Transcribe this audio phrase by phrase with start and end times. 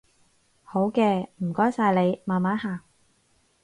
[0.63, 2.79] 好嘅，唔該晒你，慢慢行